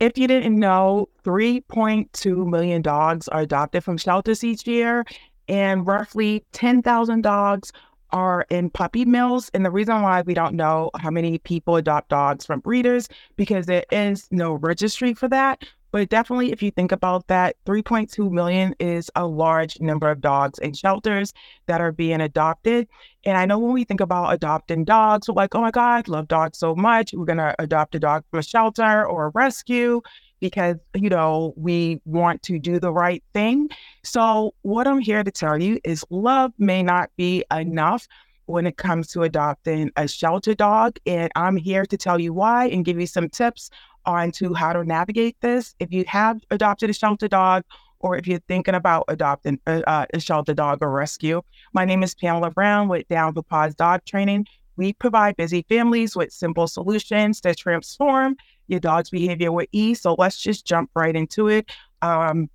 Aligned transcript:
If 0.00 0.16
you 0.16 0.28
didn't 0.28 0.56
know, 0.56 1.08
3.2 1.24 2.46
million 2.46 2.82
dogs 2.82 3.26
are 3.28 3.40
adopted 3.40 3.82
from 3.82 3.98
shelters 3.98 4.44
each 4.44 4.64
year, 4.66 5.04
and 5.48 5.84
roughly 5.86 6.44
10,000 6.52 7.22
dogs 7.22 7.72
are 8.10 8.46
in 8.48 8.70
puppy 8.70 9.04
mills. 9.04 9.50
And 9.54 9.64
the 9.64 9.72
reason 9.72 10.00
why 10.02 10.22
we 10.22 10.34
don't 10.34 10.54
know 10.54 10.90
how 10.98 11.10
many 11.10 11.38
people 11.38 11.76
adopt 11.76 12.10
dogs 12.10 12.46
from 12.46 12.60
breeders 12.60 13.08
because 13.36 13.66
there 13.66 13.84
is 13.90 14.28
no 14.30 14.52
registry 14.54 15.14
for 15.14 15.28
that. 15.28 15.64
But 15.90 16.08
definitely, 16.08 16.52
if 16.52 16.62
you 16.62 16.70
think 16.70 16.92
about 16.92 17.26
that, 17.28 17.56
3.2 17.64 18.30
million 18.30 18.74
is 18.78 19.10
a 19.14 19.26
large 19.26 19.80
number 19.80 20.10
of 20.10 20.20
dogs 20.20 20.58
in 20.58 20.74
shelters 20.74 21.32
that 21.66 21.80
are 21.80 21.92
being 21.92 22.20
adopted. 22.20 22.88
And 23.24 23.36
I 23.36 23.46
know 23.46 23.58
when 23.58 23.72
we 23.72 23.84
think 23.84 24.00
about 24.00 24.32
adopting 24.32 24.84
dogs, 24.84 25.28
we're 25.28 25.34
like, 25.34 25.54
oh 25.54 25.60
my 25.60 25.70
God, 25.70 26.08
love 26.08 26.28
dogs 26.28 26.58
so 26.58 26.74
much. 26.74 27.12
We're 27.12 27.24
going 27.24 27.38
to 27.38 27.54
adopt 27.58 27.94
a 27.94 27.98
dog 27.98 28.24
from 28.30 28.40
a 28.40 28.42
shelter 28.42 29.06
or 29.06 29.26
a 29.26 29.30
rescue 29.30 30.02
because, 30.40 30.76
you 30.94 31.08
know, 31.08 31.54
we 31.56 32.00
want 32.04 32.42
to 32.44 32.58
do 32.58 32.78
the 32.78 32.92
right 32.92 33.22
thing. 33.34 33.68
So, 34.04 34.54
what 34.62 34.86
I'm 34.86 35.00
here 35.00 35.24
to 35.24 35.30
tell 35.30 35.60
you 35.60 35.80
is 35.84 36.04
love 36.10 36.52
may 36.58 36.82
not 36.82 37.10
be 37.16 37.44
enough 37.50 38.06
when 38.48 38.66
it 38.66 38.78
comes 38.78 39.08
to 39.08 39.22
adopting 39.22 39.90
a 39.96 40.08
shelter 40.08 40.54
dog. 40.54 40.98
And 41.06 41.30
I'm 41.36 41.56
here 41.56 41.84
to 41.84 41.96
tell 41.96 42.18
you 42.18 42.32
why 42.32 42.66
and 42.68 42.84
give 42.84 42.98
you 42.98 43.06
some 43.06 43.28
tips 43.28 43.70
on 44.06 44.32
to 44.32 44.54
how 44.54 44.72
to 44.72 44.84
navigate 44.84 45.36
this. 45.42 45.74
If 45.80 45.92
you 45.92 46.04
have 46.08 46.40
adopted 46.50 46.88
a 46.88 46.94
shelter 46.94 47.28
dog, 47.28 47.64
or 48.00 48.16
if 48.16 48.26
you're 48.26 48.38
thinking 48.48 48.74
about 48.74 49.04
adopting 49.08 49.60
a, 49.66 50.06
a 50.14 50.20
shelter 50.20 50.54
dog 50.54 50.78
or 50.80 50.90
rescue, 50.90 51.42
my 51.74 51.84
name 51.84 52.02
is 52.02 52.14
Pamela 52.14 52.50
Brown 52.50 52.88
with 52.88 53.06
Down 53.08 53.34
for 53.34 53.42
Paws 53.42 53.74
Dog 53.74 54.04
Training. 54.06 54.46
We 54.76 54.94
provide 54.94 55.36
busy 55.36 55.66
families 55.68 56.16
with 56.16 56.32
simple 56.32 56.68
solutions 56.68 57.40
to 57.42 57.54
transform 57.54 58.36
your 58.68 58.80
dog's 58.80 59.10
behavior 59.10 59.52
with 59.52 59.68
ease. 59.72 60.00
So 60.00 60.14
let's 60.16 60.40
just 60.40 60.64
jump 60.64 60.90
right 60.94 61.14
into 61.14 61.48
it. 61.48 61.70
Um, 62.00 62.48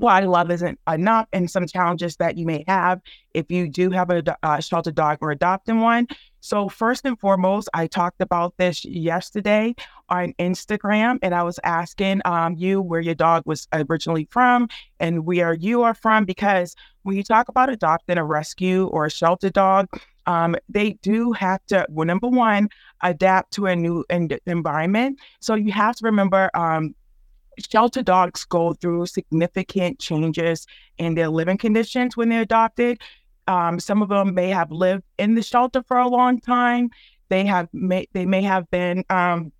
why 0.00 0.20
love 0.20 0.50
isn't 0.50 0.78
enough 0.90 1.28
and 1.32 1.50
some 1.50 1.66
challenges 1.66 2.16
that 2.16 2.36
you 2.36 2.46
may 2.46 2.64
have 2.66 3.00
if 3.34 3.50
you 3.50 3.68
do 3.68 3.90
have 3.90 4.10
a, 4.10 4.22
a 4.42 4.62
shelter 4.62 4.90
dog 4.90 5.18
or 5.20 5.30
adopting 5.30 5.80
one. 5.80 6.06
So, 6.40 6.68
first 6.68 7.04
and 7.04 7.18
foremost, 7.18 7.68
I 7.74 7.88
talked 7.88 8.20
about 8.20 8.56
this 8.56 8.84
yesterday 8.84 9.74
on 10.08 10.32
Instagram, 10.38 11.18
and 11.20 11.34
I 11.34 11.42
was 11.42 11.58
asking 11.64 12.22
um, 12.24 12.54
you 12.56 12.80
where 12.80 13.00
your 13.00 13.16
dog 13.16 13.42
was 13.46 13.66
originally 13.72 14.28
from 14.30 14.68
and 15.00 15.26
where 15.26 15.54
you 15.54 15.82
are 15.82 15.94
from, 15.94 16.24
because 16.24 16.76
when 17.02 17.16
you 17.16 17.24
talk 17.24 17.48
about 17.48 17.68
adopting 17.68 18.16
a 18.16 18.24
rescue 18.24 18.86
or 18.86 19.06
a 19.06 19.10
shelter 19.10 19.50
dog, 19.50 19.88
um, 20.26 20.54
they 20.68 20.92
do 21.02 21.32
have 21.32 21.64
to, 21.66 21.84
well, 21.88 22.06
number 22.06 22.28
one, 22.28 22.68
adapt 23.02 23.52
to 23.54 23.66
a 23.66 23.74
new 23.74 24.04
environment. 24.46 25.18
So, 25.40 25.56
you 25.56 25.72
have 25.72 25.96
to 25.96 26.04
remember 26.04 26.48
um, 26.54 26.94
shelter 27.58 28.02
dogs 28.02 28.44
go 28.44 28.74
through 28.74 29.06
significant 29.06 29.98
changes 29.98 30.66
in 30.98 31.14
their 31.14 31.28
living 31.28 31.58
conditions 31.58 32.16
when 32.16 32.28
they're 32.28 32.42
adopted. 32.42 33.00
Um, 33.48 33.78
some 33.78 34.02
of 34.02 34.08
them 34.08 34.34
may 34.34 34.48
have 34.48 34.70
lived 34.72 35.04
in 35.18 35.34
the 35.34 35.42
shelter 35.42 35.82
for 35.82 35.98
a 35.98 36.08
long 36.08 36.40
time. 36.40 36.90
They 37.28 37.44
have 37.46 37.68
may 37.72 38.06
they 38.12 38.26
may 38.26 38.42
have 38.42 38.70
been 38.70 39.04
um, 39.10 39.52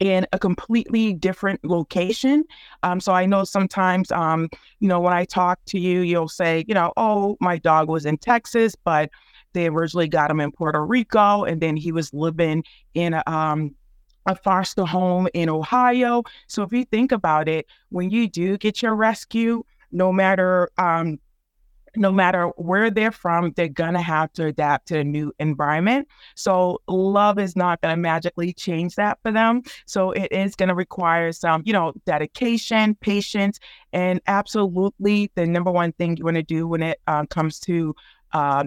in 0.00 0.26
a 0.32 0.38
completely 0.38 1.14
different 1.14 1.64
location. 1.64 2.44
Um, 2.82 3.00
so 3.00 3.12
I 3.12 3.26
know 3.26 3.44
sometimes, 3.44 4.10
um, 4.12 4.48
you 4.80 4.88
know, 4.88 5.00
when 5.00 5.12
I 5.12 5.24
talk 5.24 5.60
to 5.66 5.78
you, 5.78 6.00
you'll 6.00 6.28
say, 6.28 6.64
you 6.66 6.74
know, 6.74 6.92
oh, 6.96 7.36
my 7.40 7.58
dog 7.58 7.88
was 7.88 8.04
in 8.04 8.18
Texas, 8.18 8.74
but 8.84 9.10
they 9.52 9.68
originally 9.68 10.08
got 10.08 10.30
him 10.30 10.40
in 10.40 10.50
Puerto 10.50 10.84
Rico, 10.84 11.44
and 11.44 11.60
then 11.60 11.76
he 11.76 11.92
was 11.92 12.12
living 12.12 12.64
in 12.94 13.14
a 13.14 13.22
um, 13.26 13.74
a 14.26 14.34
foster 14.34 14.84
home 14.84 15.28
in 15.34 15.48
Ohio. 15.48 16.22
So 16.46 16.62
if 16.62 16.72
you 16.72 16.84
think 16.84 17.12
about 17.12 17.48
it, 17.48 17.66
when 17.90 18.10
you 18.10 18.28
do 18.28 18.56
get 18.58 18.82
your 18.82 18.94
rescue, 18.94 19.64
no 19.92 20.12
matter 20.12 20.70
um, 20.78 21.18
no 21.96 22.10
matter 22.10 22.46
where 22.56 22.90
they're 22.90 23.12
from, 23.12 23.52
they're 23.56 23.68
gonna 23.68 24.02
have 24.02 24.32
to 24.32 24.46
adapt 24.46 24.88
to 24.88 24.98
a 24.98 25.04
new 25.04 25.32
environment. 25.38 26.08
So 26.34 26.80
love 26.88 27.38
is 27.38 27.54
not 27.56 27.80
gonna 27.80 27.96
magically 27.96 28.52
change 28.52 28.96
that 28.96 29.18
for 29.22 29.30
them. 29.30 29.62
So 29.86 30.10
it 30.10 30.32
is 30.32 30.56
gonna 30.56 30.74
require 30.74 31.32
some, 31.32 31.62
you 31.64 31.72
know, 31.72 31.92
dedication, 32.04 32.96
patience, 32.96 33.60
and 33.92 34.20
absolutely 34.26 35.30
the 35.34 35.46
number 35.46 35.70
one 35.70 35.92
thing 35.92 36.16
you 36.16 36.24
want 36.24 36.36
to 36.36 36.42
do 36.42 36.66
when 36.66 36.82
it 36.82 37.00
uh, 37.06 37.26
comes 37.26 37.60
to 37.60 37.94
uh, 38.32 38.64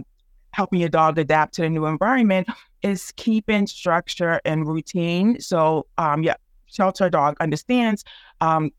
helping 0.53 0.79
your 0.79 0.89
dog 0.89 1.17
adapt 1.19 1.53
to 1.55 1.61
the 1.61 1.69
new 1.69 1.85
environment 1.85 2.47
is 2.83 3.11
keeping 3.15 3.67
structure 3.67 4.41
and 4.45 4.67
routine. 4.67 5.39
So, 5.39 5.87
um, 5.97 6.23
yeah, 6.23 6.35
shelter 6.67 7.09
dog 7.09 7.37
understands 7.39 8.03
um, 8.41 8.71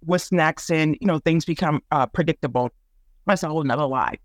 what's 0.00 0.32
next, 0.32 0.70
and 0.70 0.96
you 1.00 1.06
know 1.06 1.18
things 1.18 1.44
become 1.44 1.82
uh, 1.90 2.06
predictable. 2.06 2.70
That's 3.26 3.42
a 3.42 3.48
whole 3.48 3.64
nother 3.64 3.86
lie. 3.86 4.18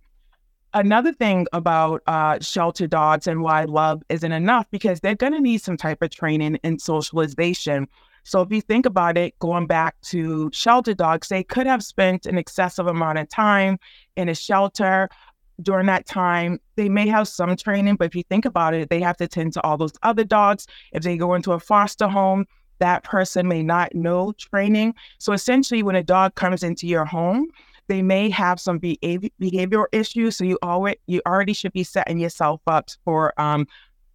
Another 0.76 1.14
thing 1.14 1.46
about 1.54 2.02
uh, 2.08 2.40
shelter 2.40 2.88
dogs 2.88 3.28
and 3.28 3.42
why 3.44 3.66
love 3.66 4.02
isn't 4.10 4.32
enough 4.32 4.66
because 4.72 5.00
they're 5.02 5.14
going 5.14 5.34
to 5.34 5.40
need 5.40 5.62
some 5.62 5.78
type 5.78 6.02
of 6.02 6.10
training 6.10 6.58
and 6.64 6.82
socialization. 6.82 7.88
So 8.24 8.42
if 8.42 8.52
you 8.52 8.62
think 8.62 8.86
about 8.86 9.18
it, 9.18 9.38
going 9.40 9.68
back 9.68 10.00
to 10.04 10.50
shelter 10.52 10.96
dogs, 10.96 11.28
they 11.28 11.44
could 11.44 11.68
have 11.68 11.84
spent 11.84 12.26
an 12.26 12.38
excessive 12.38 12.88
amount 12.88 13.20
of 13.20 13.30
time 13.30 13.78
in 14.16 14.30
a 14.30 14.36
shelter 14.36 15.10
during 15.62 15.86
that 15.88 16.06
time, 16.06 16.60
they 16.76 16.90
may 16.90 17.08
have 17.08 17.28
some 17.28 17.56
training, 17.56 17.96
but 17.96 18.06
if 18.06 18.16
you 18.16 18.24
think 18.24 18.46
about 18.46 18.74
it, 18.74 18.90
they 18.90 19.00
have 19.02 19.18
to 19.18 19.28
tend 19.28 19.54
to 19.54 19.64
all 19.64 19.78
those 19.78 19.94
other 20.04 20.24
dogs. 20.24 20.68
If 20.92 21.04
they 21.04 21.18
go 21.18 21.34
into 21.34 21.54
a 21.54 21.60
foster 21.60 22.08
home, 22.08 22.46
that 22.80 23.04
person 23.04 23.48
may 23.48 23.64
not 23.64 23.94
know 23.94 24.34
training. 24.34 24.96
So 25.20 25.34
essentially, 25.34 25.84
when 25.84 25.96
a 25.96 26.04
dog 26.04 26.36
comes 26.36 26.64
into 26.64 26.88
your 26.88 27.06
home, 27.06 27.48
they 27.88 28.02
may 28.02 28.30
have 28.30 28.60
some 28.60 28.80
behavior, 28.80 29.30
behavioral 29.40 29.86
issues. 29.92 30.38
So 30.38 30.44
you 30.44 30.58
already 30.64 31.00
you 31.06 31.22
already 31.26 31.54
should 31.54 31.74
be 31.74 31.84
setting 31.84 32.18
yourself 32.18 32.62
up 32.68 32.90
for 33.04 33.40
um, 33.40 33.68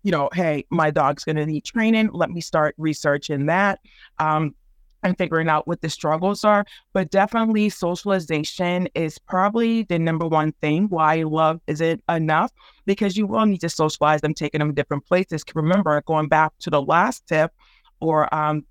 you 0.02 0.12
know, 0.12 0.28
hey, 0.32 0.64
my 0.70 0.90
dog's 0.90 1.24
going 1.24 1.36
to 1.36 1.46
need 1.46 1.64
training. 1.64 2.10
Let 2.12 2.30
me 2.30 2.40
start 2.40 2.74
researching 2.78 3.46
that. 3.46 3.80
Um, 4.18 4.54
and 5.02 5.16
figuring 5.16 5.48
out 5.48 5.66
what 5.66 5.80
the 5.80 5.88
struggles 5.88 6.44
are. 6.44 6.64
But 6.92 7.10
definitely, 7.10 7.68
socialization 7.68 8.88
is 8.94 9.18
probably 9.18 9.84
the 9.84 9.98
number 9.98 10.26
one 10.26 10.52
thing 10.60 10.88
why 10.88 11.22
love 11.22 11.60
isn't 11.66 12.02
enough 12.08 12.52
because 12.86 13.16
you 13.16 13.26
will 13.26 13.46
need 13.46 13.60
to 13.60 13.68
socialize 13.68 14.20
them, 14.20 14.34
taking 14.34 14.60
them 14.60 14.74
different 14.74 15.06
places. 15.06 15.44
Remember, 15.54 16.02
going 16.06 16.28
back 16.28 16.52
to 16.60 16.70
the 16.70 16.82
last 16.82 17.26
tip 17.26 17.52
or 18.00 18.32
um, 18.34 18.64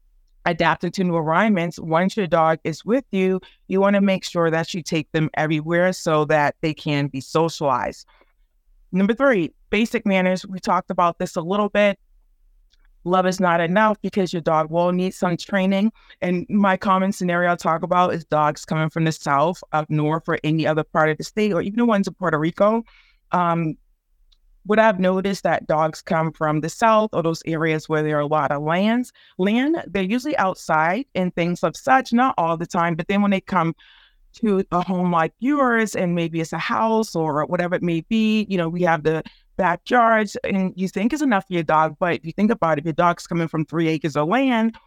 adapting 0.46 0.92
to 0.92 1.04
new 1.04 1.18
environments, 1.18 1.80
once 1.80 2.18
your 2.18 2.28
dog 2.28 2.60
is 2.64 2.84
with 2.86 3.06
you, 3.12 3.40
you 3.68 3.80
want 3.80 3.96
to 3.96 4.02
make 4.02 4.24
sure 4.24 4.50
that 4.50 4.74
you 4.74 4.82
take 4.82 5.12
them 5.12 5.30
everywhere 5.36 5.94
so 5.94 6.26
that 6.26 6.56
they 6.62 6.74
can 6.74 7.08
be 7.08 7.22
socialized. 7.22 8.06
Number 8.92 9.14
three, 9.14 9.54
basic 9.70 10.06
manners. 10.06 10.46
We 10.46 10.60
talked 10.60 10.90
about 10.90 11.20
this 11.20 11.36
a 11.36 11.42
little 11.42 11.70
bit 11.70 12.00
love 13.04 13.26
is 13.26 13.40
not 13.40 13.62
enough 13.62 13.98
because 14.02 14.34
your 14.34 14.42
dog 14.42 14.70
will 14.70 14.92
need 14.92 15.14
some 15.14 15.38
training. 15.38 15.92
And 16.22 16.46
my 16.50 16.78
common 16.78 17.12
scenario 17.12 17.52
I 17.52 17.56
talk 17.56 17.84
about 17.84 18.14
is 18.14 18.26
dogs 18.26 18.66
coming 18.66 18.90
from 18.90 19.06
the 19.06 19.12
south, 19.12 19.64
up 19.72 19.90
north, 19.90 20.24
or 20.28 20.40
any 20.44 20.68
other 20.68 20.84
part 20.84 21.10
of 21.10 21.18
the 21.18 21.24
state, 21.24 21.54
or 21.54 21.62
even 21.62 21.78
the 21.78 21.86
ones 21.86 22.08
in 22.08 22.14
Puerto 22.14 22.38
Rico. 22.38 22.84
Um, 23.32 23.78
what 24.68 24.80
I've 24.80 25.00
noticed 25.00 25.44
that 25.44 25.66
dogs 25.66 26.02
come 26.02 26.34
from 26.34 26.60
the 26.60 26.70
south 26.70 27.12
or 27.14 27.24
those 27.24 27.42
areas 27.46 27.88
where 27.88 28.04
there 28.04 28.18
are 28.18 28.22
a 28.22 28.28
lot 28.28 28.52
of 28.52 28.62
lands, 28.62 29.14
land, 29.38 29.82
they're 29.88 30.04
usually 30.04 30.38
outside 30.38 31.06
and 31.16 31.34
things 31.34 31.64
of 31.64 31.76
such, 31.78 32.12
not 32.12 32.36
all 32.38 32.58
the 32.58 32.68
time, 32.68 32.96
but 32.96 33.08
then 33.08 33.22
when 33.22 33.32
they 33.32 33.40
come 33.40 33.74
to 34.38 34.64
a 34.72 34.82
home 34.82 35.12
like 35.12 35.34
yours 35.40 35.96
and 35.96 36.16
maybe 36.16 36.42
it's 36.42 36.54
a 36.54 36.58
house 36.58 37.16
or 37.16 37.46
whatever 37.46 37.76
it 37.76 37.84
may 37.84 38.02
be, 38.02 38.46
you 38.50 38.58
know, 38.58 38.70
we 38.70 38.82
have 38.84 39.04
the 39.04 39.24
backyards 39.58 40.36
and 40.44 40.74
you 40.76 40.88
think 40.88 41.14
is 41.14 41.22
enough 41.22 41.46
for 41.48 41.54
your 41.54 41.64
dog. 41.64 41.96
But 42.00 42.16
if 42.16 42.26
you 42.26 42.32
think 42.32 42.52
about 42.52 42.78
it, 42.78 42.82
if 42.82 42.86
your 42.86 42.94
dog's 42.94 43.28
coming 43.28 43.48
from 43.48 43.66
three 43.66 43.88
acres 43.88 44.16
of 44.16 44.28
land, 44.28 44.78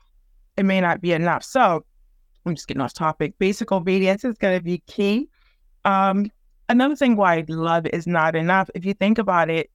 it 0.56 0.64
may 0.64 0.80
not 0.80 1.00
be 1.00 1.12
enough. 1.12 1.44
So 1.44 1.84
I'm 2.46 2.54
just 2.54 2.68
getting 2.68 2.80
off 2.80 2.92
topic. 2.94 3.34
Basic 3.38 3.72
obedience 3.72 4.24
is 4.24 4.36
going 4.38 4.58
to 4.58 4.64
be 4.64 4.78
key. 4.86 5.28
Um, 5.84 6.30
another 6.68 6.96
thing 6.96 7.16
why 7.16 7.44
love 7.48 7.86
is 7.86 8.06
not 8.06 8.36
enough, 8.36 8.70
if 8.74 8.84
you 8.84 8.94
think 8.94 9.18
about 9.18 9.50
it, 9.50 9.70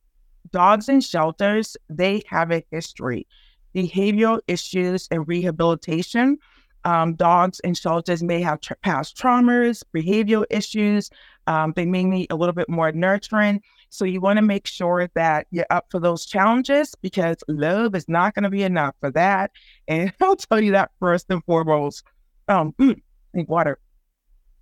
dogs 0.51 0.89
in 0.89 1.01
shelters, 1.01 1.75
they 1.89 2.21
have 2.27 2.51
a 2.51 2.63
history, 2.71 3.27
behavioral 3.75 4.39
issues 4.47 5.07
and 5.11 5.27
rehabilitation. 5.27 6.37
Um, 6.85 7.15
dogs 7.15 7.59
in 7.61 7.73
shelters 7.73 8.21
may 8.21 8.41
have 8.41 8.61
tra- 8.61 8.77
past 8.83 9.17
traumas, 9.17 9.83
behavioral 9.93 10.45
issues. 10.51 11.09
Um, 11.47 11.73
they 11.75 11.85
may 11.85 12.03
need 12.03 12.27
a 12.31 12.35
little 12.35 12.53
bit 12.53 12.69
more 12.69 12.91
nurturing. 12.91 13.61
So 13.89 14.05
you 14.05 14.21
want 14.21 14.37
to 14.37 14.43
make 14.43 14.67
sure 14.67 15.09
that 15.15 15.47
you're 15.51 15.65
up 15.71 15.87
for 15.89 15.99
those 15.99 16.25
challenges 16.25 16.93
because 17.01 17.37
love 17.47 17.95
is 17.95 18.07
not 18.07 18.35
going 18.35 18.43
to 18.43 18.49
be 18.49 18.63
enough 18.63 18.95
for 18.99 19.11
that. 19.11 19.51
And 19.87 20.11
I'll 20.21 20.35
tell 20.35 20.61
you 20.61 20.71
that 20.71 20.91
first 20.99 21.27
and 21.29 21.43
foremost. 21.43 22.03
Um, 22.47 22.73
mm, 22.79 22.99
water. 23.33 23.79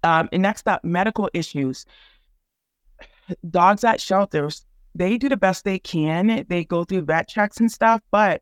Um, 0.04 0.28
and 0.31 0.42
next 0.42 0.68
up, 0.68 0.84
medical 0.84 1.30
issues. 1.34 1.86
Dogs 3.50 3.84
at 3.86 4.02
shelters, 4.02 4.66
they 4.96 5.18
do 5.18 5.30
the 5.30 5.38
best 5.38 5.64
they 5.64 5.80
can. 5.80 6.46
They 6.50 6.66
go 6.66 6.84
through 6.84 7.04
vet 7.04 7.30
checks 7.30 7.60
and 7.60 7.72
stuff, 7.72 8.02
but 8.12 8.42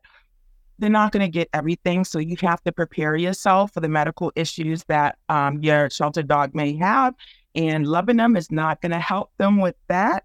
they're 0.78 0.90
not 0.90 1.12
going 1.12 1.24
to 1.24 1.30
get 1.30 1.48
everything. 1.52 2.04
So 2.04 2.18
you 2.18 2.36
have 2.40 2.62
to 2.64 2.72
prepare 2.72 3.16
yourself 3.16 3.72
for 3.72 3.80
the 3.80 3.88
medical 3.88 4.32
issues 4.34 4.84
that 4.84 5.16
um, 5.28 5.62
your 5.62 5.90
shelter 5.90 6.22
dog 6.22 6.54
may 6.54 6.76
have. 6.76 7.14
And 7.54 7.86
loving 7.86 8.16
them 8.16 8.36
is 8.36 8.50
not 8.50 8.80
going 8.80 8.92
to 8.92 8.98
help 8.98 9.30
them 9.38 9.58
with 9.60 9.76
that. 9.88 10.24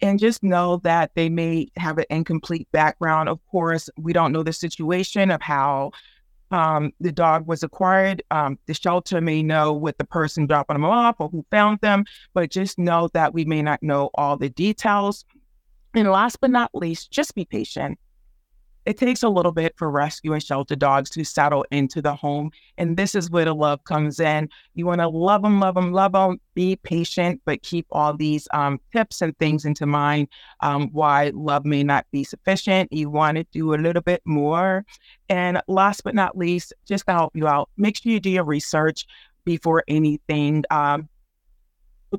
And 0.00 0.18
just 0.18 0.42
know 0.42 0.78
that 0.78 1.12
they 1.14 1.28
may 1.28 1.68
have 1.76 1.98
an 1.98 2.06
incomplete 2.10 2.66
background. 2.72 3.28
Of 3.28 3.38
course, 3.50 3.88
we 3.96 4.12
don't 4.12 4.32
know 4.32 4.42
the 4.42 4.52
situation 4.52 5.30
of 5.30 5.40
how 5.40 5.92
um, 6.50 6.92
the 7.00 7.12
dog 7.12 7.46
was 7.46 7.62
acquired. 7.62 8.22
Um, 8.30 8.58
the 8.66 8.74
shelter 8.74 9.20
may 9.20 9.42
know 9.42 9.72
with 9.72 9.98
the 9.98 10.04
person 10.04 10.46
dropping 10.46 10.74
them 10.74 10.84
off 10.84 11.16
or 11.18 11.28
who 11.28 11.46
found 11.50 11.80
them, 11.80 12.04
but 12.34 12.50
just 12.50 12.78
know 12.78 13.08
that 13.14 13.32
we 13.32 13.44
may 13.44 13.62
not 13.62 13.82
know 13.82 14.10
all 14.14 14.36
the 14.36 14.48
details. 14.48 15.24
And 15.94 16.10
last 16.10 16.40
but 16.40 16.50
not 16.50 16.74
least, 16.74 17.10
just 17.10 17.34
be 17.34 17.44
patient 17.44 17.98
it 18.84 18.98
takes 18.98 19.22
a 19.22 19.28
little 19.28 19.52
bit 19.52 19.74
for 19.76 19.90
rescue 19.90 20.32
and 20.32 20.42
shelter 20.42 20.74
dogs 20.74 21.08
to 21.10 21.24
settle 21.24 21.64
into 21.70 22.02
the 22.02 22.14
home. 22.14 22.50
And 22.78 22.96
this 22.96 23.14
is 23.14 23.30
where 23.30 23.44
the 23.44 23.54
love 23.54 23.84
comes 23.84 24.18
in. 24.18 24.48
You 24.74 24.86
want 24.86 25.00
to 25.00 25.08
love 25.08 25.42
them, 25.42 25.60
love 25.60 25.76
them, 25.76 25.92
love 25.92 26.12
them, 26.12 26.40
be 26.54 26.76
patient, 26.76 27.40
but 27.44 27.62
keep 27.62 27.86
all 27.92 28.16
these 28.16 28.48
um, 28.52 28.80
tips 28.92 29.22
and 29.22 29.36
things 29.38 29.64
into 29.64 29.86
mind 29.86 30.28
um, 30.60 30.88
why 30.92 31.30
love 31.34 31.64
may 31.64 31.84
not 31.84 32.06
be 32.10 32.24
sufficient. 32.24 32.92
You 32.92 33.08
want 33.08 33.36
to 33.36 33.44
do 33.52 33.74
a 33.74 33.76
little 33.76 34.02
bit 34.02 34.22
more. 34.24 34.84
And 35.28 35.60
last 35.68 36.02
but 36.02 36.14
not 36.14 36.36
least, 36.36 36.72
just 36.84 37.06
to 37.06 37.12
help 37.12 37.36
you 37.36 37.46
out, 37.46 37.70
make 37.76 37.96
sure 37.98 38.12
you 38.12 38.20
do 38.20 38.30
your 38.30 38.44
research 38.44 39.06
before 39.44 39.84
anything. 39.86 40.64
Um, 40.70 41.08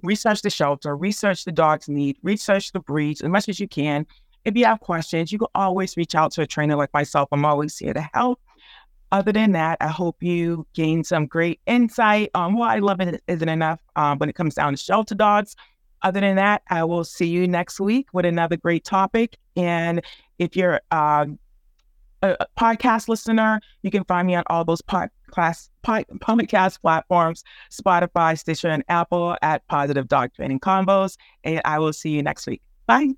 research 0.01 0.41
the 0.41 0.49
shelter, 0.49 0.95
research 0.95 1.45
the 1.45 1.51
dog's 1.51 1.87
need, 1.87 2.17
research 2.23 2.71
the 2.71 2.79
breeds 2.79 3.21
as 3.21 3.29
much 3.29 3.47
as 3.49 3.59
you 3.59 3.67
can 3.67 4.07
if 4.45 4.55
you 4.55 4.65
have 4.65 4.79
questions, 4.79 5.31
you 5.31 5.39
can 5.39 5.47
always 5.55 5.95
reach 5.97 6.15
out 6.15 6.31
to 6.33 6.41
a 6.41 6.47
trainer 6.47 6.75
like 6.75 6.93
myself. 6.93 7.29
I'm 7.31 7.45
always 7.45 7.77
here 7.77 7.93
to 7.93 8.09
help. 8.13 8.39
Other 9.11 9.31
than 9.31 9.51
that, 9.51 9.77
I 9.79 9.87
hope 9.87 10.23
you 10.23 10.65
gain 10.73 11.03
some 11.03 11.27
great 11.27 11.59
insight 11.67 12.31
on 12.33 12.55
why 12.55 12.79
love 12.79 12.99
it 12.99 13.21
isn't 13.27 13.47
enough 13.47 13.79
um, 13.95 14.17
when 14.17 14.27
it 14.27 14.33
comes 14.33 14.55
down 14.55 14.73
to 14.73 14.77
shelter 14.77 15.13
dogs. 15.13 15.55
Other 16.01 16.19
than 16.19 16.35
that, 16.35 16.63
I 16.69 16.83
will 16.83 17.03
see 17.03 17.27
you 17.27 17.47
next 17.47 17.79
week 17.79 18.07
with 18.11 18.25
another 18.25 18.57
great 18.57 18.83
topic. 18.83 19.37
And 19.55 20.01
if 20.39 20.55
you're 20.55 20.81
uh, 20.91 21.27
a, 22.23 22.47
podcast 22.57 23.07
listener, 23.07 23.61
you 23.83 23.91
can 23.91 24.03
find 24.05 24.27
me 24.27 24.35
on 24.35 24.43
all 24.47 24.65
those 24.65 24.81
podcast, 24.81 25.69
podcast 25.83 26.81
platforms 26.81 27.43
Spotify, 27.71 28.37
Stitcher, 28.37 28.69
and 28.69 28.83
Apple 28.89 29.37
at 29.41 29.65
Positive 29.67 30.07
Dog 30.07 30.33
Training 30.33 30.59
Combos. 30.59 31.17
And 31.43 31.61
I 31.65 31.79
will 31.79 31.93
see 31.93 32.09
you 32.09 32.23
next 32.23 32.47
week. 32.47 32.61
Bye. 32.87 33.13